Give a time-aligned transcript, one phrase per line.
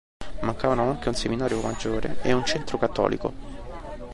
[0.41, 3.33] Mancavano anche un seminario maggiore e un centro cattolico.